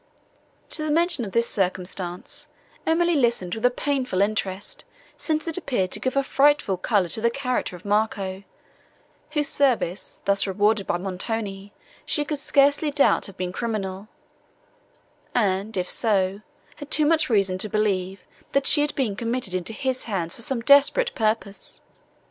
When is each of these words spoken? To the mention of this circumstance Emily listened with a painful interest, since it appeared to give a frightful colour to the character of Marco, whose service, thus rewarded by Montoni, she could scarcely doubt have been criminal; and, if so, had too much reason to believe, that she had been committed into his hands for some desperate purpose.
To 0.69 0.83
the 0.83 0.89
mention 0.89 1.25
of 1.25 1.31
this 1.31 1.47
circumstance 1.47 2.47
Emily 2.87 3.13
listened 3.15 3.53
with 3.53 3.63
a 3.67 3.69
painful 3.69 4.19
interest, 4.19 4.83
since 5.15 5.47
it 5.47 5.59
appeared 5.59 5.91
to 5.91 5.99
give 5.99 6.15
a 6.17 6.23
frightful 6.23 6.75
colour 6.77 7.07
to 7.09 7.21
the 7.21 7.29
character 7.29 7.75
of 7.75 7.85
Marco, 7.85 8.41
whose 9.33 9.47
service, 9.47 10.23
thus 10.25 10.47
rewarded 10.47 10.87
by 10.87 10.97
Montoni, 10.97 11.71
she 12.03 12.25
could 12.25 12.39
scarcely 12.39 12.89
doubt 12.89 13.27
have 13.27 13.37
been 13.37 13.51
criminal; 13.53 14.07
and, 15.35 15.77
if 15.77 15.87
so, 15.87 16.41
had 16.77 16.89
too 16.89 17.05
much 17.05 17.29
reason 17.29 17.59
to 17.59 17.69
believe, 17.69 18.25
that 18.53 18.65
she 18.65 18.81
had 18.81 18.95
been 18.95 19.15
committed 19.15 19.53
into 19.53 19.71
his 19.71 20.05
hands 20.05 20.33
for 20.33 20.41
some 20.41 20.61
desperate 20.61 21.13
purpose. 21.13 21.83